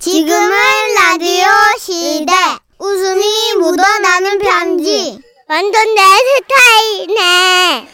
지금은 0.00 0.50
라디오 0.96 1.44
시대. 1.78 2.32
웃음이 2.78 3.22
묻어나는 3.60 4.38
편지. 4.38 5.20
완전 5.46 5.94
내 5.94 6.00
스타일이네. 7.04 7.88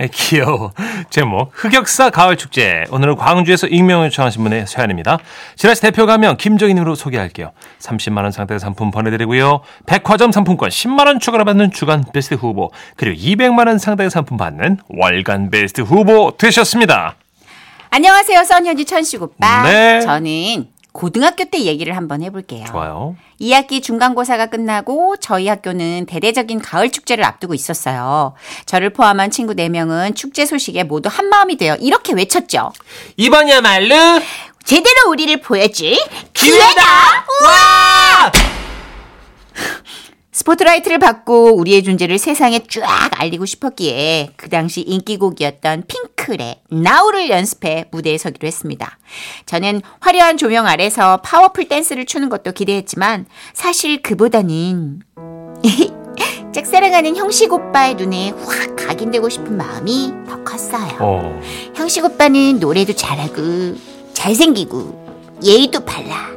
에, 0.00 0.08
귀여워. 0.12 0.72
제목 1.08 1.52
흑역사 1.52 2.10
가을 2.10 2.36
축제. 2.36 2.82
오늘은 2.90 3.14
광주에서 3.14 3.68
익명 3.68 4.04
요청하신 4.06 4.42
분의 4.42 4.66
사연입니다. 4.66 5.18
지라시 5.54 5.82
대표 5.82 6.04
가면 6.04 6.36
김정희님으로 6.36 6.96
소개할게요. 6.96 7.52
30만 7.78 8.24
원 8.24 8.32
상당의 8.32 8.58
상품 8.58 8.90
보내드리고요. 8.90 9.60
백화점 9.86 10.32
상품권 10.32 10.68
10만 10.68 11.06
원 11.06 11.20
추가로 11.20 11.44
받는 11.44 11.70
주간 11.70 12.04
베스트 12.12 12.34
후보 12.34 12.72
그리고 12.96 13.16
200만 13.22 13.68
원 13.68 13.78
상당의 13.78 14.10
상품 14.10 14.36
받는 14.36 14.78
월간 14.88 15.50
베스트 15.50 15.82
후보 15.82 16.32
되셨습니다. 16.36 17.14
안녕하세요, 17.90 18.42
선현지 18.42 18.84
천식 18.86 19.22
오빠. 19.22 19.62
네. 19.64 20.00
저는 20.00 20.71
고등학교 20.92 21.44
때 21.46 21.60
얘기를 21.62 21.96
한번 21.96 22.22
해볼게요. 22.22 22.66
좋아요. 22.66 23.16
2학기 23.40 23.82
중간고사가 23.82 24.46
끝나고 24.46 25.16
저희 25.16 25.48
학교는 25.48 26.06
대대적인 26.06 26.60
가을 26.60 26.90
축제를 26.90 27.24
앞두고 27.24 27.54
있었어요. 27.54 28.34
저를 28.66 28.90
포함한 28.90 29.30
친구 29.30 29.54
4명은 29.54 30.14
축제 30.14 30.46
소식에 30.46 30.84
모두 30.84 31.08
한마음이 31.10 31.56
되어 31.56 31.76
이렇게 31.76 32.12
외쳤죠. 32.12 32.72
이번이야말로 33.16 33.94
제대로 34.64 35.10
우리를 35.10 35.40
보여줄 35.40 35.96
기회다! 36.32 36.82
와! 37.44 38.61
스포트라이트를 40.32 40.98
받고 40.98 41.56
우리의 41.56 41.82
존재를 41.82 42.18
세상에 42.18 42.60
쫙 42.70 43.10
알리고 43.20 43.44
싶었기에 43.44 44.30
그 44.36 44.48
당시 44.48 44.80
인기곡이었던 44.80 45.84
핑클의 45.86 46.62
나우를 46.70 47.28
연습해 47.28 47.84
무대에 47.90 48.16
서기로 48.16 48.46
했습니다. 48.46 48.98
저는 49.44 49.82
화려한 50.00 50.38
조명 50.38 50.66
아래서 50.66 51.18
파워풀 51.18 51.68
댄스를 51.68 52.06
추는 52.06 52.30
것도 52.30 52.52
기대했지만 52.52 53.26
사실 53.52 54.00
그보다는 54.00 55.00
짝사랑하는 56.52 57.16
형식 57.16 57.52
오빠의 57.52 57.94
눈에 57.94 58.30
확 58.30 58.76
각인되고 58.76 59.28
싶은 59.28 59.56
마음이 59.56 60.12
더 60.26 60.42
컸어요. 60.44 60.96
어. 61.00 61.40
형식 61.74 62.04
오빠는 62.04 62.58
노래도 62.58 62.94
잘하고 62.94 63.76
잘생기고 64.14 65.40
예의도 65.42 65.84
발라 65.84 66.30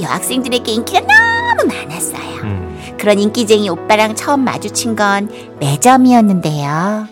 여학생들에게 0.00 0.72
인기가 0.72 1.00
너무 1.00 1.68
많았어요. 1.68 2.42
음. 2.42 2.61
그런 3.02 3.18
인기쟁이 3.18 3.68
오빠랑 3.68 4.14
처음 4.14 4.44
마주친 4.44 4.94
건 4.94 5.28
매점이었는데요. 5.58 7.08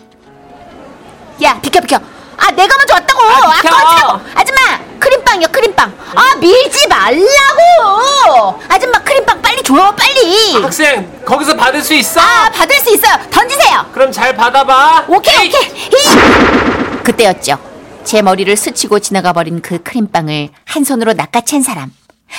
야 1.43 1.59
비켜 1.61 1.81
비켜. 1.81 1.97
아 2.37 2.49
내가 2.51 2.77
먼저 2.77 2.93
왔다고. 2.93 3.21
아, 3.21 3.61
비켜. 3.61 3.69
꺼지라고. 3.75 4.19
아줌마 4.33 4.79
크림빵이요 4.99 5.47
크림빵. 5.49 5.93
아 6.15 6.35
밀지 6.37 6.87
말라고. 6.87 8.61
아줌마 8.69 8.99
크림빵 8.99 9.41
빨리 9.41 9.61
줘요 9.63 9.93
빨리. 9.97 10.61
학생 10.63 11.23
거기서 11.25 11.57
받을 11.57 11.81
수 11.81 11.93
있어? 11.93 12.21
아 12.21 12.49
받을 12.49 12.77
수 12.77 12.93
있어요. 12.93 13.17
던지세요. 13.29 13.85
그럼 13.91 14.13
잘 14.13 14.33
받아봐. 14.33 15.07
오케이 15.09 15.49
오케이. 15.49 15.73
히! 15.89 17.03
그때였죠. 17.03 17.57
제 18.05 18.21
머리를 18.21 18.55
스치고 18.55 18.99
지나가 18.99 19.33
버린 19.33 19.61
그 19.61 19.83
크림빵을 19.83 20.51
한 20.63 20.83
손으로 20.85 21.11
낚아챈 21.15 21.61
사람. 21.61 21.91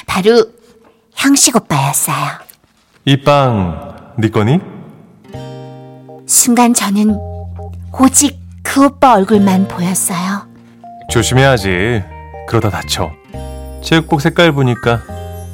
바로 0.06 0.46
형식 1.16 1.54
오빠였어요. 1.54 2.50
이빵 3.04 4.14
네 4.18 4.28
거니? 4.28 4.60
순간 6.26 6.72
저는 6.72 7.18
오직 7.98 8.38
그 8.62 8.86
오빠 8.86 9.14
얼굴만 9.14 9.66
보였어요. 9.66 10.46
조심해야지. 11.10 12.02
그러다 12.48 12.70
다쳐. 12.70 13.10
체육복 13.82 14.20
색깔 14.20 14.52
보니까 14.52 15.02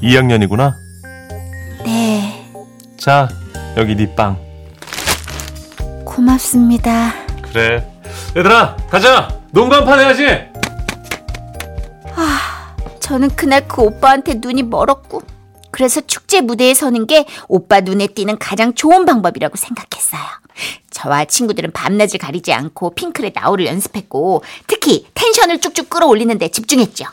2학년이구나. 0.02 0.72
네, 1.84 2.44
자, 2.98 3.28
여기 3.76 3.96
네 3.96 4.14
빵. 4.14 4.36
고맙습니다. 6.04 7.14
그래. 7.42 7.90
얘들아, 8.36 8.76
가자. 8.90 9.28
농구 9.52 9.74
한판 9.74 10.00
해야지. 10.00 10.26
저는 13.00 13.30
그날 13.30 13.66
그 13.66 13.80
오빠한테 13.80 14.34
눈이 14.34 14.64
멀었고, 14.64 15.22
그래서 15.78 16.00
축제 16.00 16.40
무대에 16.40 16.74
서는 16.74 17.06
게 17.06 17.24
오빠 17.46 17.78
눈에 17.78 18.08
띄는 18.08 18.40
가장 18.40 18.74
좋은 18.74 19.06
방법이라고 19.06 19.54
생각했어요. 19.56 20.20
저와 20.90 21.26
친구들은 21.26 21.70
밤낮을 21.70 22.18
가리지 22.18 22.52
않고 22.52 22.96
핑클의 22.96 23.30
나우를 23.32 23.64
연습했고, 23.66 24.42
특히 24.66 25.06
텐션을 25.14 25.60
쭉쭉 25.60 25.88
끌어올리는 25.88 26.36
데 26.36 26.48
집중했죠. 26.48 27.04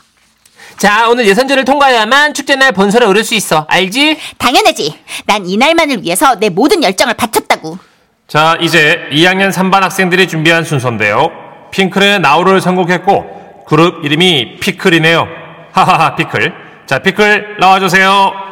자, 0.78 1.08
오늘 1.08 1.28
예선전을 1.28 1.64
통과해야만 1.64 2.34
축제날 2.34 2.72
본선에 2.72 3.06
오를 3.06 3.22
수 3.22 3.36
있어. 3.36 3.66
알지? 3.68 4.18
당연하지. 4.36 4.98
난 5.26 5.46
이날만을 5.46 6.02
위해서 6.02 6.34
내 6.34 6.48
모든 6.48 6.82
열정을 6.82 7.14
바쳤다고. 7.14 7.78
자, 8.26 8.58
이제 8.60 8.98
2학년 9.12 9.52
3반 9.52 9.82
학생들이 9.82 10.26
준비한 10.26 10.64
순서인데요. 10.64 11.30
핑클의 11.70 12.18
나우를 12.18 12.60
선곡했고 12.60 13.64
그룹 13.68 14.04
이름이 14.04 14.56
피클이네요. 14.58 15.28
하하하 15.70 16.16
피클. 16.16 16.52
자, 16.86 16.98
피클 16.98 17.58
나와주세요. 17.60 18.45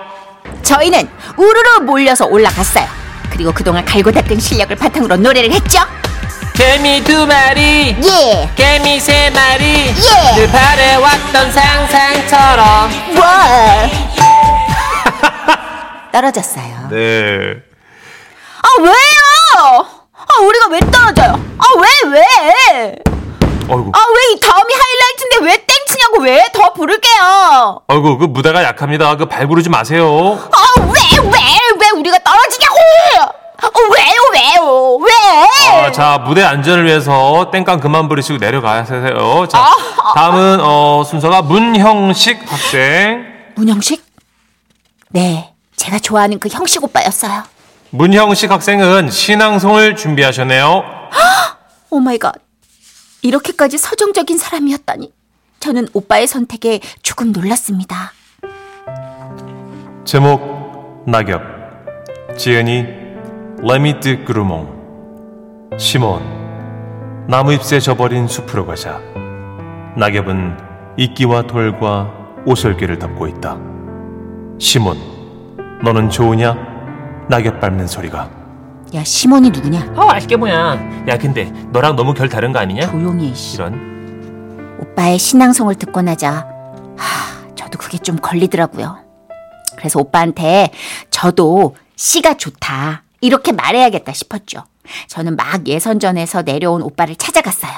저희는 0.62 1.08
우르르 1.36 1.80
몰려서 1.80 2.26
올라갔어요. 2.26 2.86
그리고 3.30 3.52
그동안 3.52 3.84
갈고 3.84 4.12
닦은 4.12 4.38
실력을 4.38 4.74
바탕으로 4.76 5.16
노래를 5.16 5.50
했죠. 5.52 5.80
개미 6.54 7.02
두 7.02 7.26
마리, 7.26 7.96
예! 8.00 8.48
개미 8.54 9.00
세 9.00 9.28
마리, 9.30 9.88
예! 9.88 10.34
늘 10.36 10.48
바래왔던 10.48 11.50
상상처럼. 11.52 12.90
와! 13.18 13.90
떨어졌어요. 16.12 16.88
네. 16.90 17.54
아 18.62 18.68
왜요? 18.82 19.86
아 20.16 20.40
우리가 20.42 20.68
왜 20.70 20.78
떨어져요? 20.80 21.32
아 21.58 21.64
왜 21.80 21.88
왜? 22.12 22.24
어이구. 23.68 23.92
아왜 23.94 24.32
이 24.34 24.40
다음이 24.40 24.74
하이라이트인데 24.74 25.46
왜 25.46 25.64
땡치냐고 25.66 26.22
왜? 26.22 26.44
더 26.52 26.72
부를게요. 26.72 27.80
어이구, 27.88 28.18
그 28.18 28.24
무대가 28.26 28.62
약합니다. 28.62 29.16
그 29.16 29.26
발구르지 29.26 29.68
마세요. 29.70 30.38
아 30.52 30.80
왜 30.80 31.18
왜 31.18 31.38
왜 31.80 31.90
우리가 32.00 32.18
떨어지냐고? 32.18 32.76
아, 33.56 33.68
왜요 33.92 34.22
왜요 34.32 34.96
왜? 34.96 35.10
아, 35.86 35.92
자, 35.92 36.18
무대 36.18 36.42
안전을 36.42 36.84
위해서 36.84 37.50
땡깡 37.50 37.80
그만 37.80 38.08
부리시고 38.08 38.38
내려가세요. 38.38 39.46
자, 39.48 39.58
아, 39.58 40.12
다음은 40.14 40.58
어, 40.60 41.02
순서가 41.06 41.42
문형식 41.42 42.40
학생. 42.46 43.24
문영식? 43.56 44.04
네, 45.10 45.52
제가 45.76 45.98
좋아하는 46.00 46.38
그 46.38 46.48
형식 46.48 46.82
오빠였어요. 46.84 47.44
문형식 47.90 48.50
학생은 48.50 49.10
신앙송을 49.10 49.96
준비하셨네요. 49.96 50.84
Oh 51.90 52.00
my 52.00 52.18
god. 52.18 52.34
이렇게까지 53.24 53.78
서정적인 53.78 54.36
사람이었다니. 54.36 55.12
저는 55.58 55.88
오빠의 55.94 56.26
선택에 56.26 56.80
조금 57.02 57.32
놀랐습니다. 57.32 58.12
제목 60.04 61.04
낙엽. 61.06 61.42
지은이 62.36 62.84
레미 63.62 63.98
드 63.98 64.24
구르몽 64.24 65.70
시몬 65.78 66.22
나무 67.26 67.54
잎새 67.54 67.80
져버린 67.80 68.28
숲으로 68.28 68.66
가자. 68.66 69.00
낙엽은 69.96 70.58
이끼와 70.98 71.46
돌과 71.46 72.42
오솔길을 72.44 72.98
덮고 72.98 73.26
있다. 73.28 73.58
시몬 74.58 74.98
너는 75.82 76.10
좋으냐? 76.10 76.54
낙엽 77.30 77.58
밟는 77.58 77.86
소리가 77.86 78.43
야, 78.94 79.02
시몬이 79.02 79.50
누구냐? 79.50 79.92
어, 79.96 80.08
아쉽게 80.12 80.36
뭐야. 80.36 81.04
야, 81.08 81.18
근데 81.18 81.44
너랑 81.72 81.96
너무 81.96 82.14
결 82.14 82.28
다른 82.28 82.52
거 82.52 82.60
아니냐? 82.60 82.90
조용히 82.90 83.30
해, 83.30 83.34
씨. 83.34 83.56
이런. 83.56 84.76
오빠의 84.80 85.18
신앙송을 85.18 85.74
듣고 85.76 86.02
나자 86.02 86.46
하, 86.96 87.54
저도 87.56 87.78
그게 87.78 87.98
좀 87.98 88.16
걸리더라고요. 88.16 88.98
그래서 89.76 89.98
오빠한테 89.98 90.70
저도 91.10 91.74
씨가 91.96 92.34
좋다 92.34 93.02
이렇게 93.20 93.50
말해야겠다 93.52 94.12
싶었죠. 94.12 94.64
저는 95.08 95.34
막 95.36 95.66
예선전에서 95.66 96.42
내려온 96.42 96.82
오빠를 96.82 97.16
찾아갔어요. 97.16 97.72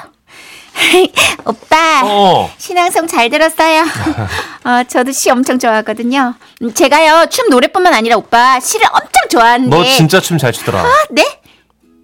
오빠 1.45 2.01
어 2.05 2.51
신앙송 2.57 3.07
잘 3.07 3.29
들었어요. 3.29 3.83
어, 4.63 4.83
저도 4.87 5.11
시 5.11 5.29
엄청 5.29 5.57
좋아하거든요. 5.59 6.35
음, 6.61 6.73
제가요 6.73 7.25
춤 7.29 7.49
노래뿐만 7.49 7.93
아니라 7.93 8.17
오빠 8.17 8.59
시를 8.59 8.85
엄청 8.87 9.09
좋아하는데. 9.29 9.75
너 9.75 9.83
진짜 9.83 10.19
춤 10.19 10.37
잘 10.37 10.51
추더라 10.51 10.83
네? 11.11 11.39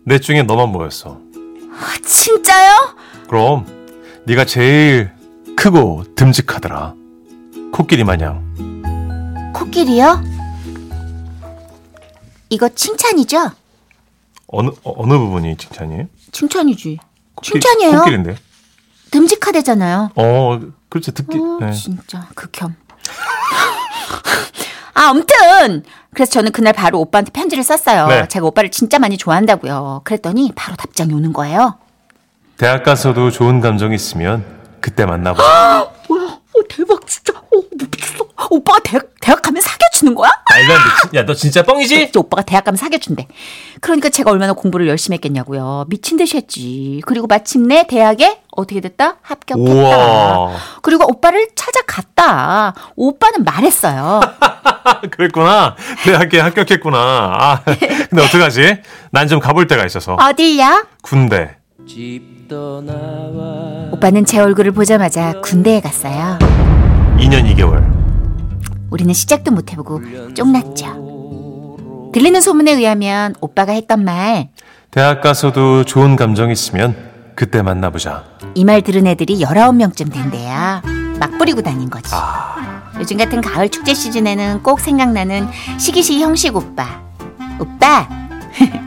내 0.06 0.20
중에 0.20 0.44
너만 0.44 0.72
보였어 0.72 1.20
아, 1.72 1.94
진짜요? 2.06 2.96
그럼 3.30 3.66
네가 4.26 4.46
제일 4.46 5.12
크고 5.56 6.04
듬직하더라 6.16 6.94
코끼리 7.72 8.04
마냥 8.04 8.44
코끼리요? 9.54 10.22
이거 12.50 12.70
칭찬이죠? 12.70 13.52
어느 14.48 14.70
어, 14.84 14.94
어느 14.98 15.18
부분이 15.18 15.58
칭찬이에요? 15.58 16.06
칭찬이지. 16.32 17.00
코끼리- 17.36 17.62
칭찬이에요. 17.62 18.00
코끼리인데 18.00 18.36
듬직하대잖아요. 19.14 20.12
어 20.16 20.60
그렇죠 20.90 21.12
듣기 21.12 21.38
어, 21.38 21.60
네. 21.62 21.72
진짜 21.72 22.28
극혐. 22.34 22.76
아, 24.96 25.10
아무튼 25.10 25.84
그래서 26.14 26.32
저는 26.32 26.52
그날 26.52 26.74
바로 26.74 27.00
오빠한테 27.00 27.32
편지를 27.32 27.64
썼어요. 27.64 28.08
네. 28.08 28.28
제가 28.28 28.46
오빠를 28.48 28.72
진짜 28.72 28.98
많이 29.00 29.18
좋아한다고요. 29.18 30.02
그랬더니 30.04 30.52
바로 30.56 30.76
답장이 30.76 31.14
오는 31.14 31.32
거예요. 31.32 31.78
대학 32.58 32.84
가서도 32.84 33.30
좋은 33.32 33.62
감정 33.62 33.94
있으면 33.94 34.44
그때 34.82 35.06
만나보자. 35.06 35.92
어, 36.56 36.64
대박 36.70 37.08
진짜. 37.08 37.34
어, 37.34 37.56
못 37.56 37.68
미쳤어. 37.72 38.26
오빠가 38.50 38.80
대학 38.84 39.06
대학 39.22 39.42
가면 39.42 39.62
사귀어주는 39.62 40.14
거야? 40.16 40.30
말도 40.50 40.74
안 40.74 40.80
돼. 41.12 41.18
야, 41.20 41.26
너 41.26 41.34
진짜 41.34 41.64
뻥이지? 41.64 41.96
진짜 42.06 42.20
오빠가 42.20 42.42
대학 42.44 42.64
가면 42.66 42.78
사귀어준대. 42.78 43.28
그러니까 43.82 44.10
제가 44.10 44.32
얼마나 44.32 44.54
공부를 44.54 44.88
열심히 44.88 45.16
했겠냐고요. 45.16 45.86
미친 45.90 46.18
듯이 46.18 46.38
했지. 46.38 47.02
그리고 47.06 47.26
마침내 47.28 47.86
대학에 47.88 48.42
어떻게 48.52 48.82
됐다? 48.82 49.16
합격했다. 49.22 49.72
우와. 49.72 50.56
그리고 50.82 51.06
오빠를 51.10 51.48
찾아갔다. 51.56 52.74
오빠는 52.96 53.44
말했어요. 53.46 54.20
그랬구나. 55.12 55.76
대학에 56.04 56.40
합격했구나. 56.40 56.98
아, 57.00 57.62
근데 57.64 58.24
어떡하지? 58.24 58.82
난 59.12 59.28
좀 59.28 59.40
가볼 59.40 59.68
데가 59.68 59.86
있어서. 59.86 60.16
어딜요? 60.20 60.86
군대. 61.02 61.56
오빠는 63.92 64.26
제 64.26 64.40
얼굴을 64.40 64.72
보자마자 64.72 65.34
군대에 65.42 65.82
갔어요. 65.82 66.38
2년 67.18 67.52
2개월. 67.56 67.84
우리는 68.90 69.14
시작도 69.14 69.52
못 69.52 69.72
해보고 69.72 70.02
쫑났죠. 70.36 72.12
들리는 72.14 72.42
소문에 72.42 72.74
의하면 72.74 73.34
오빠가 73.42 73.72
했던 73.72 74.04
말, 74.04 74.50
대학 74.92 75.22
가서도 75.22 75.84
좋은 75.86 76.16
감정 76.16 76.52
있으면 76.52 76.96
그때 77.36 77.62
만나보자. 77.64 78.24
이 78.56 78.64
말 78.64 78.82
들은 78.84 79.08
애들이 79.08 79.40
19명쯤 79.40 80.14
된대요. 80.14 80.82
막 81.20 81.38
뿌리고 81.40 81.62
다닌 81.64 81.90
거지. 81.90 82.12
요즘 83.00 83.18
같은 83.18 83.42
가을 83.42 83.70
축제 83.70 83.96
시즌에는 83.96 84.62
꼭 84.62 84.80
생각나는 84.80 85.48
시기시 85.80 86.20
형식 86.22 86.56
오빠. 86.56 87.02
오빠, 87.60 88.08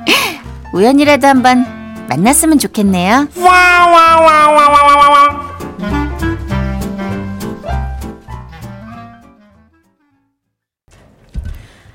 우연이라도 0.72 1.26
한번 1.26 1.66
만났으면 2.08 2.58
좋겠네요. 2.58 3.28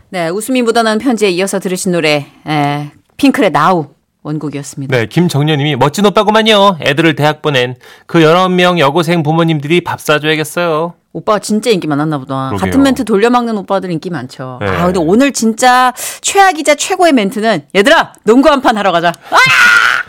네, 0.10 0.28
웃음이 0.28 0.62
묻어나는 0.62 1.00
편지에 1.00 1.30
이어서 1.30 1.60
들으신 1.60 1.94
노래, 1.94 2.28
에, 2.46 2.92
핑클의 3.16 3.52
나우 3.52 3.88
원곡이었습니다. 4.24 4.96
네, 4.96 5.06
김정년님이 5.08 5.76
멋진 5.78 6.06
오빠구만요. 6.06 6.78
애들을 6.82 7.16
대학 7.16 7.42
보낸 7.42 7.76
그 8.06 8.20
19명 8.20 8.78
여고생 8.80 9.24
부모님들이 9.24 9.82
밥 9.82 10.00
사줘야겠어요. 10.00 10.94
오빠가 11.14 11.40
진짜 11.40 11.70
인기 11.72 11.88
많았나 11.88 12.20
보다. 12.20 12.48
그러게요. 12.50 12.58
같은 12.58 12.84
멘트 12.84 13.04
돌려막는 13.04 13.58
오빠들 13.58 13.92
인기 13.92 14.10
많죠. 14.10 14.60
네. 14.62 14.68
아, 14.70 14.86
근데 14.86 15.00
오늘 15.00 15.34
진짜 15.34 15.92
최악이자 16.22 16.76
최고의 16.76 17.12
멘트는 17.12 17.64
얘들아, 17.76 18.14
농구 18.24 18.50
한 18.50 18.62
판 18.62 18.78
하러 18.78 18.92
가자. 18.94 19.10
아! 19.10 19.36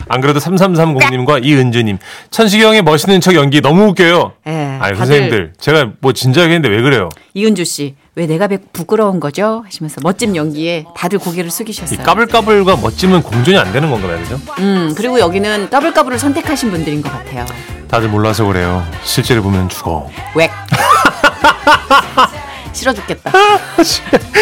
안 0.07 0.21
그래도 0.21 0.39
3330님과 0.39 1.43
이은주님. 1.43 1.97
천식이 2.29 2.63
형의 2.63 2.83
멋있는 2.83 3.19
척 3.19 3.35
연기 3.35 3.59
너무 3.61 3.85
웃겨요. 3.87 4.33
예, 4.47 4.51
아니, 4.79 4.93
다들- 4.93 4.95
선생님들. 4.97 5.53
제가 5.59 5.91
뭐 5.99 6.13
진지하게 6.13 6.53
했는데 6.55 6.73
왜 6.73 6.81
그래요? 6.81 7.09
이은주 7.33 7.65
씨, 7.65 7.95
왜 8.15 8.27
내가 8.27 8.47
배 8.47 8.57
부끄러운 8.57 9.19
거죠? 9.19 9.63
하시면서 9.65 9.99
멋진 10.03 10.35
연기에 10.35 10.85
다들 10.95 11.17
고개를 11.17 11.47
이 11.47 11.51
숙이셨어요. 11.51 12.03
까불까불과 12.03 12.75
멋짐은 12.77 13.23
공존이 13.23 13.57
안 13.57 13.73
되는 13.73 13.89
건가요, 13.89 14.19
그죠? 14.19 14.39
음, 14.59 14.93
그리고 14.95 15.19
여기는 15.19 15.71
까불까불을 15.71 16.19
선택하신 16.19 16.69
분들인 16.69 17.01
것 17.01 17.11
같아요. 17.11 17.43
다들 17.87 18.09
몰라서 18.09 18.45
그래요. 18.45 18.85
실제로 19.03 19.41
보면 19.41 19.67
죽어. 19.69 20.09
웩. 20.35 20.51
싫어 22.73 22.93
죽겠다. 22.93 23.31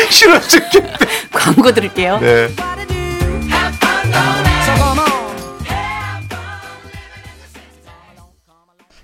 싫어 0.10 0.40
죽겠다. 0.42 0.98
광고 1.32 1.74
들을게요. 1.74 2.20
네. 2.20 2.50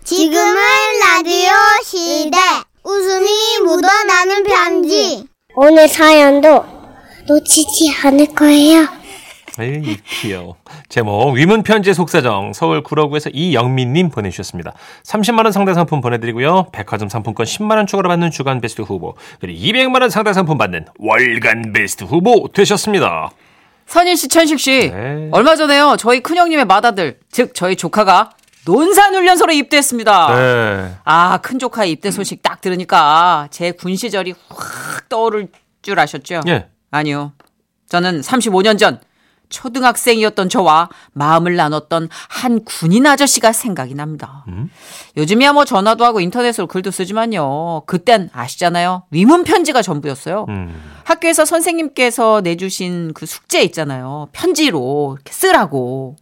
지금은 0.04 0.56
라디오 1.00 1.52
시대. 1.84 2.38
웃음이 2.92 3.60
묻어나는 3.66 4.44
편지. 4.46 5.26
오늘 5.56 5.90
사연도 5.90 6.64
놓치지 7.28 7.94
않을 8.06 8.28
거예요. 8.28 8.88
에이, 9.60 9.98
귀여워. 10.06 10.56
제목, 10.88 11.34
위문 11.34 11.64
편지 11.64 11.94
속사정. 11.94 12.54
서울 12.54 12.84
구로구에서 12.84 13.30
이영민님 13.32 14.10
보내주셨습니다. 14.10 14.74
30만원 15.04 15.52
상당 15.52 15.74
상품 15.76 16.00
보내드리고요. 16.00 16.68
백화점 16.72 17.10
상품권 17.10 17.46
10만원 17.46 17.88
추가로 17.88 18.08
받는 18.08 18.32
주간 18.32 18.62
베스트 18.62 18.84
후보, 18.84 19.16
그리고 19.42 19.60
200만원 19.60 20.10
상당 20.10 20.34
상품 20.34 20.58
받는 20.58 20.86
월간 20.98 21.74
베스트 21.74 22.06
후보 22.06 22.48
되셨습니다. 22.54 23.32
선희 23.86 24.16
씨, 24.16 24.30
천식 24.30 24.60
씨. 24.62 24.92
네. 24.92 25.28
얼마 25.32 25.58
전에요. 25.58 25.98
저희 26.00 26.22
큰형님의 26.22 26.64
맏아들, 26.66 27.20
즉 27.32 27.52
저희 27.54 27.76
조카가 27.76 28.30
논산훈련소로 28.68 29.54
입대했습니다. 29.54 30.36
네. 30.36 30.96
아, 31.06 31.38
큰 31.42 31.58
조카의 31.58 31.92
입대 31.92 32.12
소식 32.12 32.44
딱 32.44 32.60
들으니까 32.62 33.48
제 33.50 33.72
군 33.72 33.96
시절이 33.96 34.36
확 34.50 35.08
떠오를 35.10 35.48
줄 35.82 35.98
아셨죠? 36.00 36.42
예. 36.48 36.68
아니요. 36.92 37.32
저는 37.90 38.20
35년 38.22 38.78
전 38.78 39.00
초등학생이었던 39.50 40.50
저와 40.50 40.90
마음을 41.14 41.56
나눴던 41.56 42.10
한 42.28 42.66
군인 42.66 43.06
아저씨가 43.08 43.54
생각이 43.54 43.94
납니다. 43.96 44.44
요즘이야 45.16 45.54
뭐 45.54 45.64
전화도 45.64 46.04
하고 46.04 46.20
인터넷으로 46.20 46.68
글도 46.68 46.92
쓰지만요. 46.92 47.84
그땐 47.86 48.30
아시잖아요. 48.34 49.04
위문 49.12 49.46
편지가 49.46 49.82
전부였어요. 49.82 50.46
음. 50.50 51.00
학교에서 51.06 51.46
선생님께서 51.46 52.42
내주신 52.42 53.14
그 53.14 53.26
숙제 53.26 53.62
있잖아요. 53.64 54.28
편지로 54.34 55.18
쓰라고. 55.30 56.18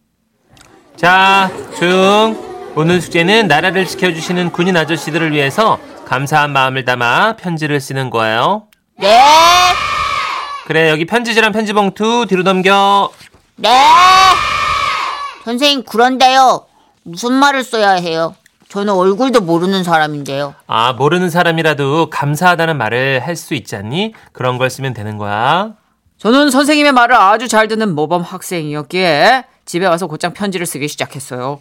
자, 0.96 1.50
중. 1.78 2.44
오늘 2.74 3.00
숙제는 3.00 3.48
나라를 3.48 3.86
지켜주시는 3.86 4.52
군인 4.52 4.76
아저씨들을 4.76 5.32
위해서 5.32 5.78
감사한 6.06 6.52
마음을 6.52 6.84
담아 6.84 7.36
편지를 7.36 7.80
쓰는 7.80 8.10
거예요. 8.10 8.64
네, 8.98 9.18
그래, 10.66 10.90
여기 10.90 11.06
편지지랑 11.06 11.52
편지 11.52 11.72
봉투 11.72 12.26
뒤로 12.28 12.42
넘겨. 12.42 13.10
네. 13.56 13.70
선생님, 15.44 15.84
그런데요. 15.84 16.66
무슨 17.04 17.32
말을 17.32 17.62
써야 17.64 17.92
해요? 17.92 18.34
저는 18.68 18.92
얼굴도 18.92 19.40
모르는 19.42 19.84
사람인데요. 19.84 20.54
아, 20.66 20.92
모르는 20.92 21.30
사람이라도 21.30 22.10
감사하다는 22.10 22.76
말을 22.76 23.20
할 23.24 23.36
수 23.36 23.54
있지 23.54 23.76
않니? 23.76 24.12
그런 24.32 24.58
걸 24.58 24.68
쓰면 24.70 24.92
되는 24.92 25.16
거야. 25.18 25.70
저는 26.18 26.50
선생님의 26.50 26.92
말을 26.92 27.14
아주 27.14 27.48
잘 27.48 27.68
듣는 27.68 27.94
모범 27.94 28.22
학생이었기에 28.22 29.44
집에 29.66 29.84
와서 29.84 30.06
곧장 30.06 30.32
편지를 30.32 30.64
쓰기 30.64 30.86
시작했어요. 30.86 31.60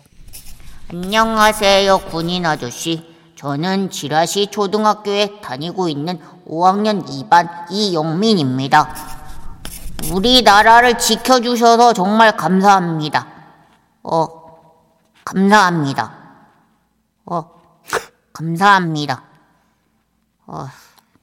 안녕하세요, 0.91 1.97
군인 2.11 2.45
아저씨. 2.45 3.03
저는 3.35 3.89
지라시 3.89 4.47
초등학교에 4.51 5.41
다니고 5.41 5.89
있는 5.89 6.19
5학년 6.47 7.03
2반 7.05 7.65
이영민입니다. 7.71 8.93
우리나라를 10.13 10.99
지켜주셔서 10.99 11.93
정말 11.93 12.37
감사합니다. 12.37 13.27
어, 14.03 14.27
감사합니다. 15.25 16.13
어, 17.25 17.51
감사합니다. 18.31 19.23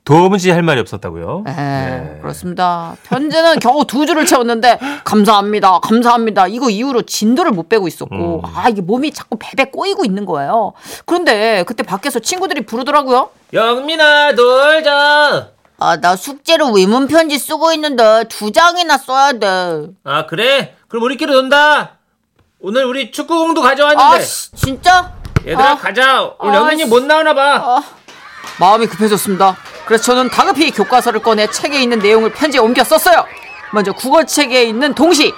도무지 0.04 0.50
할 0.50 0.62
말이 0.62 0.80
없었다고요? 0.80 1.44
네, 1.46 2.18
그렇습니다. 2.20 2.96
편지는 3.04 3.60
겨우 3.60 3.84
두 3.84 4.04
줄을 4.04 4.26
채웠는데 4.26 4.80
감사합니다, 5.04 5.78
감사합니다. 5.78 6.48
이거 6.48 6.70
이후로 6.70 7.02
진도를 7.02 7.52
못 7.52 7.68
빼고 7.68 7.86
있었고 7.86 8.42
아 8.44 8.68
이게 8.68 8.80
몸이 8.80 9.12
자꾸 9.12 9.36
베베 9.38 9.66
꼬이고 9.70 10.04
있는 10.04 10.26
거예요. 10.26 10.72
그런데 11.06 11.62
그때 11.68 11.84
밖에서 11.84 12.18
친구들이 12.18 12.66
부르더라고요. 12.66 13.30
영민아, 13.52 14.32
놀자. 14.32 15.50
아, 15.78 16.00
나 16.00 16.16
숙제로 16.16 16.72
위문 16.72 17.06
편지 17.06 17.38
쓰고 17.38 17.72
있는데 17.74 18.24
두 18.28 18.50
장이나 18.50 18.98
써야 18.98 19.32
돼. 19.32 19.86
아, 20.04 20.26
그래? 20.26 20.74
그럼 20.88 21.04
우리끼리 21.04 21.32
논다. 21.32 21.98
오늘 22.60 22.84
우리 22.84 23.10
축구공도 23.10 23.60
가져왔는데. 23.62 24.02
아, 24.02 24.20
씨, 24.20 24.52
진짜? 24.54 25.12
얘들아, 25.44 25.70
아. 25.72 25.76
가자. 25.76 26.34
오늘 26.38 26.54
아, 26.54 26.58
영민이 26.58 26.84
씨. 26.84 26.88
못 26.88 27.02
나오나 27.02 27.34
봐. 27.34 27.82
마음이 28.58 28.86
급해졌습니다. 28.86 29.56
그래서 29.86 30.04
저는 30.04 30.30
다급히 30.30 30.70
교과서를 30.70 31.20
꺼내 31.20 31.46
책에 31.46 31.82
있는 31.82 31.98
내용을 31.98 32.32
편지에 32.32 32.60
옮겨 32.60 32.84
썼어요. 32.84 33.24
먼저 33.72 33.92
국어 33.92 34.24
책에 34.24 34.64
있는 34.64 34.94
동시, 34.94 35.32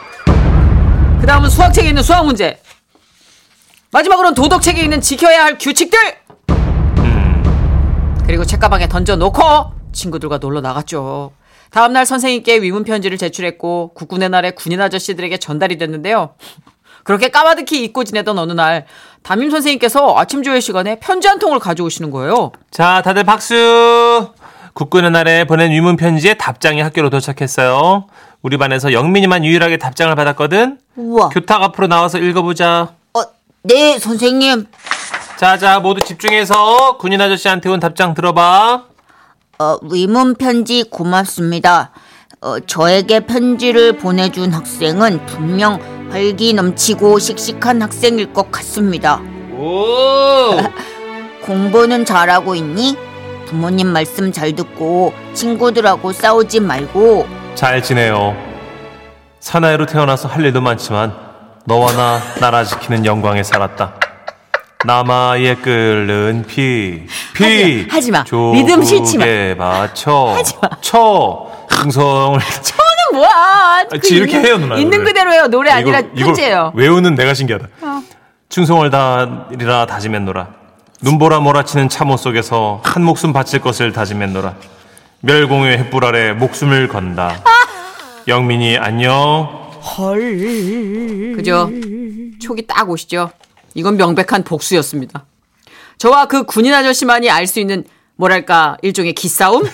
그 1.20 1.26
다음은 1.26 1.48
수학 1.48 1.72
책에 1.72 1.88
있는 1.88 2.02
수학 2.02 2.24
문제, 2.24 2.60
마지막으로는 3.92 4.34
도덕 4.34 4.60
책에 4.60 4.82
있는 4.82 5.00
지켜야 5.00 5.44
할 5.44 5.56
규칙들. 5.56 5.98
그리고 8.26 8.44
책가방에 8.44 8.88
던져놓고 8.88 9.42
친구들과 9.92 10.38
놀러 10.38 10.60
나갔죠. 10.60 11.32
다음날 11.70 12.06
선생님께 12.06 12.62
위문 12.62 12.84
편지를 12.84 13.18
제출했고 13.18 13.94
국군의 13.94 14.30
날에 14.30 14.50
군인 14.50 14.80
아저씨들에게 14.80 15.36
전달이 15.38 15.78
됐는데요. 15.78 16.34
그렇게 17.04 17.28
까마득히 17.28 17.84
잊고 17.84 18.02
지내던 18.02 18.38
어느 18.38 18.52
날 18.52 18.86
담임 19.22 19.50
선생님께서 19.50 20.14
아침 20.18 20.42
조회 20.42 20.58
시간에 20.58 20.98
편지 20.98 21.28
한 21.28 21.38
통을 21.38 21.58
가져오시는 21.58 22.10
거예요. 22.10 22.52
자, 22.70 23.02
다들 23.02 23.24
박수. 23.24 24.32
국군의 24.72 25.12
날에 25.12 25.44
보낸 25.46 25.70
위문 25.70 25.96
편지에 25.96 26.34
답장이 26.34 26.80
학교로 26.80 27.10
도착했어요. 27.10 28.06
우리 28.42 28.58
반에서 28.58 28.92
영민이만 28.92 29.44
유일하게 29.44 29.76
답장을 29.76 30.14
받았거든. 30.14 30.78
우와. 30.96 31.28
교탁 31.28 31.62
앞으로 31.62 31.86
나와서 31.86 32.18
읽어보자. 32.18 32.94
어, 33.14 33.22
네, 33.62 33.98
선생님. 33.98 34.66
자자 35.38 35.80
모두 35.80 36.00
집중해서 36.04 36.98
군인 36.98 37.20
아저씨한테 37.20 37.68
온 37.68 37.80
답장 37.80 38.14
들어봐. 38.14 38.84
어, 39.58 39.78
위문 39.90 40.34
편지 40.34 40.82
고맙습니다. 40.82 41.92
어, 42.44 42.60
저에게 42.60 43.20
편지를 43.20 43.96
보내준 43.96 44.52
학생은 44.52 45.24
분명 45.24 45.80
활기 46.10 46.52
넘치고 46.52 47.18
씩씩한 47.18 47.80
학생일 47.80 48.34
것 48.34 48.52
같습니다. 48.52 49.18
오. 49.56 50.50
공부는 51.42 52.04
잘하고 52.04 52.54
있니? 52.54 52.98
부모님 53.46 53.88
말씀 53.88 54.30
잘 54.30 54.54
듣고 54.54 55.14
친구들하고 55.32 56.12
싸우지 56.12 56.60
말고 56.60 57.26
잘 57.54 57.82
지내요. 57.82 58.36
사나이로 59.40 59.86
태어나서 59.86 60.28
할 60.28 60.44
일도 60.44 60.60
많지만 60.60 61.14
너와 61.64 61.92
나 61.92 62.20
나라 62.40 62.62
지키는 62.62 63.06
영광에 63.06 63.42
살았다. 63.42 63.94
남아의 64.84 65.56
끓는 65.62 66.44
피, 66.46 67.06
피. 67.34 67.86
하지 67.88 68.10
마. 68.10 68.22
리듬 68.52 68.82
싫지 68.84 69.16
마. 69.16 69.24
맞춰. 69.56 70.36
쳐. 70.82 71.63
충성을. 71.84 72.40
저는 72.40 72.94
뭐야? 73.20 73.84
그 73.90 74.08
이렇게 74.08 74.38
있는- 74.40 74.44
해요, 74.46 74.58
누나, 74.58 74.76
있는. 74.76 75.04
그대로 75.04 75.32
해요. 75.32 75.46
노래 75.48 75.70
아니라 75.70 76.00
편지예요. 76.16 76.58
어. 76.60 76.72
외우는 76.74 77.14
내가 77.14 77.34
신기하다. 77.34 77.68
충성을 78.48 78.88
다하리라 78.90 79.86
다짐했노라. 79.86 80.48
눈보라 81.02 81.40
몰아치는 81.40 81.88
참호 81.90 82.16
속에서 82.16 82.80
한 82.84 83.02
목숨 83.04 83.32
바칠 83.34 83.60
것을 83.60 83.92
다짐했노라. 83.92 84.54
멸공의 85.20 85.78
횃불 85.90 86.04
아래 86.04 86.32
목숨을 86.32 86.88
건다. 86.88 87.42
영민이 88.26 88.78
안녕. 88.78 89.62
그죠? 91.36 91.70
촉이 92.40 92.66
딱 92.66 92.88
오시죠? 92.88 93.30
이건 93.74 93.96
명백한 93.98 94.44
복수였습니다. 94.44 95.24
저와 95.98 96.26
그 96.26 96.44
군인 96.44 96.72
아저씨만이 96.72 97.28
알 97.30 97.46
수 97.46 97.60
있는 97.60 97.84
뭐랄까 98.16 98.76
일종의 98.82 99.14
기싸움? 99.14 99.64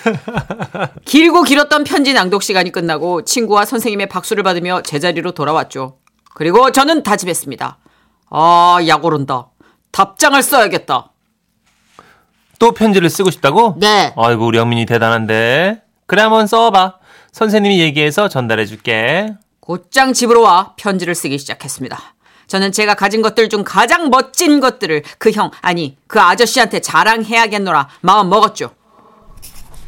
길고 1.04 1.42
길었던 1.42 1.84
편지 1.84 2.12
낭독 2.12 2.42
시간이 2.42 2.72
끝나고 2.72 3.24
친구와 3.24 3.64
선생님의 3.64 4.08
박수를 4.08 4.42
받으며 4.42 4.82
제자리로 4.82 5.32
돌아왔죠. 5.32 5.98
그리고 6.34 6.70
저는 6.72 7.02
다짐했습니다. 7.02 7.78
아, 8.30 8.78
약 8.86 9.04
오른다. 9.04 9.48
답장을 9.92 10.40
써야겠다. 10.42 11.12
또 12.58 12.72
편지를 12.72 13.10
쓰고 13.10 13.30
싶다고? 13.30 13.74
네. 13.78 14.12
아이고 14.16 14.46
우리 14.46 14.58
영민이 14.58 14.86
대단한데. 14.86 15.82
그래 16.06 16.22
한번 16.22 16.46
써봐. 16.46 16.98
선생님이 17.32 17.80
얘기해서 17.80 18.28
전달해 18.28 18.66
줄게. 18.66 19.34
곧장 19.60 20.12
집으로 20.12 20.42
와 20.42 20.74
편지를 20.76 21.14
쓰기 21.14 21.38
시작했습니다. 21.38 21.98
저는 22.50 22.72
제가 22.72 22.94
가진 22.94 23.22
것들 23.22 23.48
중 23.48 23.62
가장 23.64 24.10
멋진 24.10 24.58
것들을 24.58 25.04
그 25.18 25.30
형, 25.30 25.52
아니, 25.60 25.96
그 26.08 26.20
아저씨한테 26.20 26.80
자랑해야겠노라 26.80 27.88
마음 28.00 28.28
먹었죠. 28.28 28.70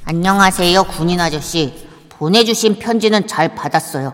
안녕하세요, 0.05 0.85
군인 0.85 1.19
아저씨. 1.21 1.75
보내주신 2.11 2.79
편지는 2.79 3.27
잘 3.27 3.57
받았어요. 3.57 4.13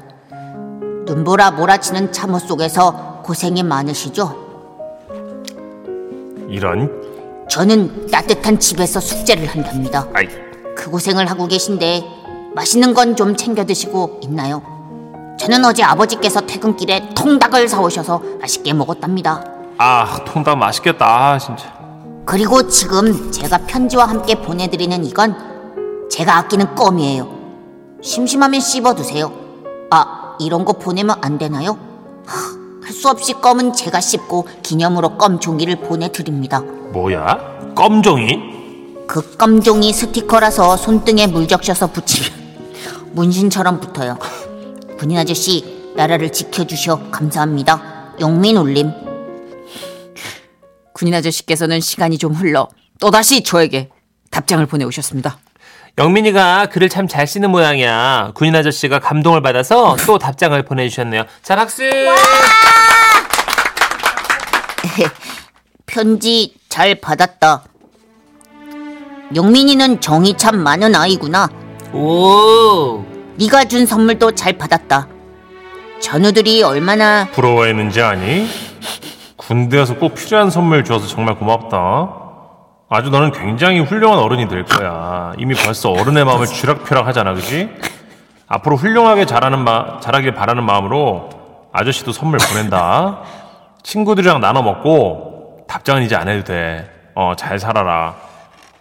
눈보라 1.04 1.50
몰아치는 1.50 2.10
참호 2.12 2.38
속에서 2.38 3.20
고생이 3.22 3.62
많으시죠? 3.64 4.46
이런. 6.48 7.46
저는 7.50 8.06
따뜻한 8.10 8.58
집에서 8.58 8.98
숙제를 8.98 9.46
한답니다. 9.46 10.08
아이. 10.14 10.26
그 10.74 10.88
고생을 10.90 11.26
하고 11.30 11.46
계신데 11.48 12.02
맛있는 12.54 12.94
건 12.94 13.14
좀 13.14 13.36
챙겨 13.36 13.66
드시고 13.66 14.20
있나요? 14.22 14.77
저는 15.38 15.64
어제 15.64 15.82
아버지께서 15.82 16.40
퇴근길에 16.42 17.10
통닭을 17.14 17.68
사오셔서 17.68 18.22
맛있게 18.40 18.72
먹었답니다. 18.72 19.44
아 19.78 20.18
통닭 20.26 20.58
맛있겠다. 20.58 21.06
아, 21.06 21.38
진짜. 21.38 21.72
그리고 22.26 22.66
지금 22.68 23.30
제가 23.30 23.58
편지와 23.66 24.06
함께 24.06 24.34
보내드리는 24.34 25.04
이건 25.04 26.08
제가 26.10 26.36
아끼는 26.38 26.74
껌이에요. 26.74 27.28
심심하면 28.02 28.60
씹어 28.60 28.94
드세요. 28.94 29.32
아, 29.90 30.36
이런 30.40 30.64
거 30.64 30.72
보내면 30.74 31.16
안 31.22 31.38
되나요? 31.38 31.78
할 32.26 32.58
수 32.92 33.08
없이 33.10 33.34
껌은 33.34 33.74
제가 33.74 34.00
씹고 34.00 34.48
기념으로 34.62 35.18
껌 35.18 35.38
종이를 35.38 35.76
보내드립니다. 35.76 36.60
뭐야? 36.92 37.38
껌 37.76 38.02
종이? 38.02 39.04
그 39.06 39.36
껌 39.36 39.60
종이 39.62 39.92
스티커라서 39.92 40.76
손등에 40.76 41.26
물 41.28 41.46
적셔서 41.46 41.88
붙이면 41.88 42.30
문신처럼 43.12 43.78
붙어요. 43.78 44.18
군인 44.98 45.16
아저씨, 45.18 45.92
나라를 45.96 46.30
지켜주셔 46.32 47.10
감사합니다. 47.10 48.14
영민 48.20 48.56
울림. 48.56 48.90
군인 50.92 51.14
아저씨께서는 51.14 51.80
시간이 51.80 52.18
좀 52.18 52.32
흘러 52.34 52.68
또다시 53.00 53.42
저에게 53.44 53.88
답장을 54.30 54.64
보내오셨습니다. 54.66 55.38
영민이가 55.98 56.66
글을 56.66 56.88
참 56.88 57.06
잘 57.08 57.26
쓰는 57.26 57.50
모양이야. 57.50 58.32
군인 58.34 58.54
아저씨가 58.56 58.98
감동을 58.98 59.40
받아서 59.42 59.96
또 60.06 60.18
답장을 60.18 60.60
보내주셨네요. 60.64 61.24
자 61.42 61.56
박수. 61.56 61.82
편지 65.86 66.54
잘 66.68 66.96
받았다. 67.00 67.64
영민이는 69.34 70.00
정이 70.00 70.36
참 70.36 70.58
많은 70.58 70.94
아이구나. 70.94 71.48
오. 71.92 73.04
네가 73.38 73.64
준 73.66 73.86
선물도 73.86 74.32
잘 74.32 74.54
받았다. 74.58 75.06
전우들이 76.00 76.62
얼마나 76.62 77.26
부러워했는지 77.32 78.02
아니? 78.02 78.48
군대에서 79.36 79.96
꼭 79.96 80.14
필요한 80.14 80.50
선물 80.50 80.84
줘서 80.84 81.06
정말 81.06 81.36
고맙다. 81.36 81.78
아주 82.90 83.10
너는 83.10 83.32
굉장히 83.32 83.80
훌륭한 83.80 84.18
어른이 84.18 84.48
될 84.48 84.64
거야. 84.64 85.32
이미 85.38 85.54
벌써 85.54 85.90
어른의 85.90 86.24
마음을 86.24 86.46
쥐락펴락 86.46 87.06
하잖아, 87.06 87.34
그지? 87.34 87.68
앞으로 88.48 88.76
훌륭하게 88.76 89.26
자라는 89.26 89.60
마, 89.62 90.00
자라길 90.00 90.34
바라는 90.34 90.64
마음으로 90.64 91.30
아저씨도 91.72 92.12
선물 92.12 92.38
보낸다. 92.38 93.22
친구들이랑 93.82 94.40
나눠 94.40 94.62
먹고 94.62 95.64
답장은 95.68 96.02
이제 96.02 96.16
안 96.16 96.28
해도 96.28 96.44
돼. 96.44 96.90
어, 97.14 97.34
잘 97.36 97.58
살아라. 97.58 98.16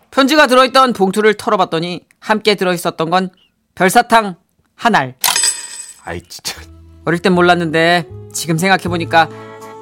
편지가 0.09 0.47
들어있던 0.47 0.93
봉투를 0.93 1.35
털어봤더니 1.35 2.01
함께 2.19 2.55
들어있었던 2.55 3.09
건 3.09 3.29
별사탕 3.75 4.35
한 4.77 4.95
알. 4.95 5.15
아이, 6.05 6.21
진짜. 6.21 6.53
어릴 7.05 7.19
땐 7.19 7.33
몰랐는데 7.33 8.05
지금 8.31 8.57
생각해보니까 8.57 9.27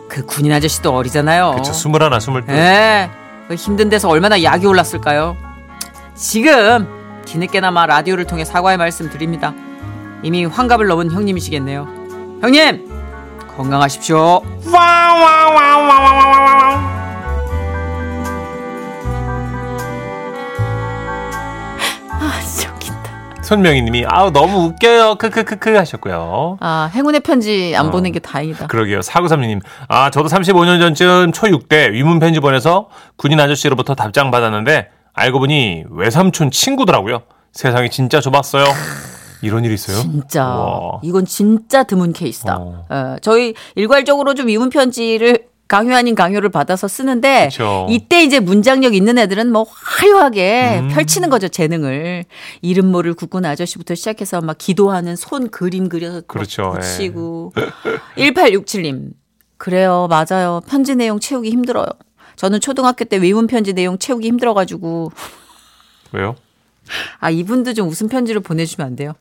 그 0.08 0.26
군인 0.26 0.52
아저씨도 0.54 0.96
어리잖아요. 0.96 1.56
그쵸, 1.58 1.74
스물하나, 1.74 2.20
스물둘. 2.20 2.56
예. 2.56 3.10
그 3.48 3.56
힘든 3.56 3.90
데서 3.90 4.10
얼마나 4.10 4.42
약이 4.42 4.66
올랐을까요? 4.66 5.36
지금 6.16 6.88
뒤늦게나마 7.26 7.86
라디오를 7.86 8.26
통해 8.26 8.46
사과의 8.46 8.78
말씀 8.78 9.10
드립니다. 9.10 9.54
이미 10.24 10.46
환갑을 10.46 10.88
넘은 10.88 11.12
형님이시겠네요. 11.12 11.88
형님 12.42 12.90
건강하십시오. 13.56 14.42
아 14.74 16.25
손명희님이 23.46 24.06
아우 24.08 24.32
너무 24.32 24.66
웃겨요. 24.66 25.16
크크크크 25.16 25.76
하셨고요. 25.76 26.58
아 26.60 26.90
행운의 26.94 27.22
편지 27.22 27.74
안 27.76 27.88
어. 27.88 27.92
보낸 27.92 28.12
게 28.12 28.20
다행이다. 28.20 28.68
그러게요. 28.68 29.00
4936님. 29.02 29.62
아, 29.88 30.10
저도 30.10 30.28
35년 30.30 30.80
전쯤 30.80 31.32
초6 31.32 31.70
때 31.70 31.92
위문 31.92 32.20
편지 32.20 32.40
보내서 32.40 32.90
군인 33.18 33.40
아저씨로부터 33.40 33.94
답장 33.94 34.32
받았는데 34.32 34.90
알고 35.14 35.40
보니 35.40 35.84
외삼촌 35.92 36.50
친구더라고요. 36.52 37.22
세상이 37.54 37.90
진짜 37.92 38.20
좁았어요. 38.20 38.66
이런 39.42 39.64
일이 39.64 39.76
있어요? 39.76 39.98
진짜 39.98 40.44
와. 40.46 41.00
이건 41.04 41.26
진짜 41.26 41.84
드문 41.84 42.14
케이스다. 42.14 42.58
어. 42.58 42.86
어, 42.90 43.16
저희 43.22 43.54
일괄적으로 43.76 44.34
좀 44.34 44.50
이문 44.50 44.70
편지를 44.70 45.46
강요 45.68 45.96
아닌 45.96 46.14
강요를 46.14 46.50
받아서 46.50 46.88
쓰는데 46.88 47.46
그쵸. 47.50 47.88
이때 47.90 48.24
이제 48.24 48.40
문장력 48.40 48.94
있는 48.94 49.18
애들은 49.18 49.52
뭐 49.52 49.66
화려하게 49.68 50.80
음. 50.82 50.88
펼치는 50.90 51.30
거죠 51.30 51.48
재능을 51.48 52.26
이름 52.62 52.92
모를 52.92 53.14
국군 53.16 53.46
아저씨부터 53.46 53.96
시작해서 53.96 54.42
막 54.42 54.58
기도하는 54.60 55.16
손 55.16 55.50
그림 55.50 55.90
그려서 55.90 56.18
막 56.18 56.28
그렇죠. 56.28 56.74
예. 56.76 56.80
붙이고 56.80 57.54
1867님 58.18 59.12
그래요 59.58 60.08
맞아요 60.10 60.62
편지 60.68 60.96
내용 60.96 61.20
채우기 61.20 61.50
힘들어요. 61.50 61.86
저는 62.36 62.60
초등학교 62.60 63.06
때 63.06 63.18
외문 63.18 63.48
편지 63.48 63.74
내용 63.74 63.98
채우기 63.98 64.28
힘들어가지고 64.28 65.12
왜요? 66.12 66.36
아, 67.20 67.30
이분도 67.30 67.74
좀 67.74 67.88
웃음 67.90 68.08
편지를 68.08 68.42
보내주시면 68.42 68.86
안 68.86 68.96
돼요? 68.96 69.14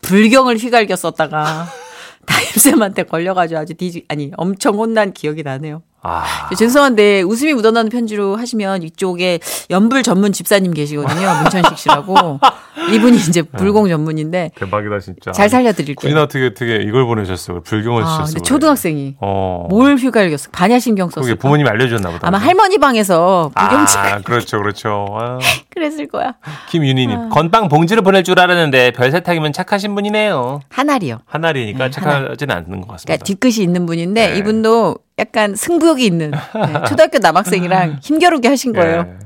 불경을 0.00 0.56
휘갈겨 0.56 0.96
썼다가 0.96 1.66
담임쌤한테 2.26 3.04
걸려가지고 3.04 3.60
아주 3.60 3.74
뒤지, 3.74 4.04
아니, 4.08 4.30
엄청 4.36 4.76
혼난 4.76 5.12
기억이 5.12 5.42
나네요. 5.42 5.82
아. 6.02 6.48
죄송한데 6.56 7.22
웃음이 7.22 7.54
묻어나는 7.54 7.88
편지로 7.90 8.36
하시면 8.36 8.82
이쪽에 8.82 9.38
연불 9.70 10.02
전문 10.02 10.32
집사님 10.32 10.74
계시거든요. 10.74 11.42
문천식 11.42 11.78
씨라고. 11.78 12.40
이분이 12.92 13.16
이제 13.18 13.42
불공 13.42 13.88
전문인데 13.88 14.50
대박이다 14.56 14.98
진짜. 14.98 15.30
잘 15.32 15.48
살려드릴게요. 15.48 15.94
군이나 16.00 16.22
어떻게 16.22 16.46
어떻게 16.46 16.76
이걸 16.76 17.04
보내셨어요? 17.06 17.60
불경을 17.62 18.02
아, 18.02 18.06
주셨어요. 18.06 18.24
근데 18.26 18.40
초등학생이 18.42 19.16
어. 19.20 19.66
뭘 19.70 19.96
휴가를 19.96 20.30
겼어? 20.30 20.50
반야신경 20.50 21.10
썼어. 21.10 21.22
그게 21.22 21.34
부모님이 21.34 21.68
알려줬나 21.68 22.10
보다. 22.10 22.26
아마 22.26 22.38
할머니 22.38 22.78
방에서 22.78 23.52
불경치 23.54 23.98
아, 23.98 24.20
그렇죠, 24.22 24.58
그렇죠. 24.58 25.06
아. 25.12 25.38
그랬을 25.70 26.08
거야. 26.08 26.34
김윤희님, 26.70 27.30
건빵 27.30 27.68
봉지를 27.68 28.02
보낼 28.02 28.24
줄 28.24 28.38
알았는데 28.40 28.92
별세탁이면 28.92 29.52
착하신 29.52 29.94
분이네요. 29.94 30.60
하나리요. 30.68 31.20
하나리니까 31.26 31.84
네, 31.84 31.90
착하지는 31.90 32.54
않는 32.54 32.80
것 32.80 32.88
같습니다. 32.88 33.04
그러니까 33.04 33.24
뒤끝이 33.24 33.62
있는 33.62 33.86
분인데 33.86 34.30
네. 34.32 34.38
이분도 34.38 34.96
약간 35.18 35.54
승부욕이 35.54 36.04
있는 36.04 36.30
네, 36.30 36.84
초등학교 36.88 37.18
남학생이랑 37.18 37.98
힘겨루게 38.02 38.48
하신 38.48 38.72
거예요. 38.72 39.06
예. 39.08 39.18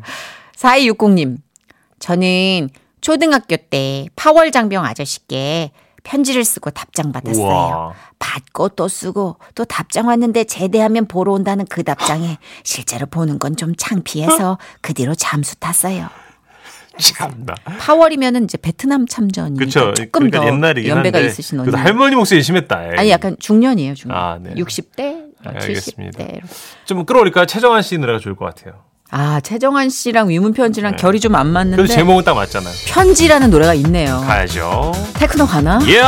4260님. 0.56 1.38
저는 1.98 2.68
초등학교 3.00 3.56
때 3.56 4.06
파월 4.16 4.50
장병 4.50 4.84
아저씨께 4.84 5.70
편지를 6.02 6.44
쓰고 6.44 6.70
답장 6.70 7.12
받았어요. 7.12 7.44
우와. 7.44 7.92
받고 8.18 8.70
또 8.70 8.88
쓰고 8.88 9.36
또 9.54 9.64
답장 9.64 10.06
왔는데 10.08 10.44
제대하면 10.44 11.06
보러 11.06 11.32
온다는 11.32 11.66
그 11.68 11.82
답장에 11.84 12.38
실제로 12.64 13.06
보는 13.06 13.38
건 13.38 13.56
좀 13.56 13.74
창피해서 13.76 14.58
그 14.82 14.92
뒤로 14.94 15.14
잠수 15.14 15.56
탔어요. 15.56 16.08
참나. 16.98 17.54
파월이면은 17.78 18.44
이제 18.44 18.56
베트남 18.56 19.06
참전이 19.06 19.58
그쵸. 19.58 19.92
조금 19.94 20.30
그러니까 20.30 20.40
더 20.40 20.46
연배가 20.86 21.18
한데. 21.18 21.26
있으신 21.26 21.60
언니. 21.60 21.70
할머니 21.74 22.14
목소리 22.16 22.42
심했다. 22.42 22.84
에이. 22.86 22.92
아니 22.98 23.10
약간 23.10 23.36
중년이에요, 23.38 23.94
중년. 23.94 24.16
아, 24.18 24.38
네. 24.40 24.54
60대, 24.54 25.25
알겠습니다. 25.54 26.18
70대. 26.24 26.40
좀 26.84 27.04
끌어올릴까요? 27.04 27.46
최정환 27.46 27.82
씨 27.82 27.98
노래가 27.98 28.18
좋을 28.18 28.34
것 28.36 28.44
같아요. 28.44 28.74
아, 29.10 29.40
최정환 29.40 29.88
씨랑 29.88 30.28
위문 30.30 30.52
편지랑 30.52 30.92
네. 30.92 30.96
결이 30.96 31.20
좀 31.20 31.34
안 31.36 31.46
맞는데 31.46 31.76
그래도 31.76 31.94
제목은 31.94 32.24
딱 32.24 32.34
맞잖아요. 32.34 32.74
편지라는 32.88 33.50
노래가 33.50 33.74
있네요. 33.74 34.18
가야죠. 34.26 34.92
테크노 35.14 35.46
가나? 35.46 35.78
예. 35.88 36.02